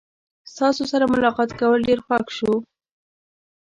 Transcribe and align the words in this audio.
ستاسو 0.51 0.83
سره 0.91 1.05
ملاقات 1.13 1.49
کول 1.59 1.79
ډیر 1.89 1.99
خوښ 2.05 2.27
شو. 2.37 2.53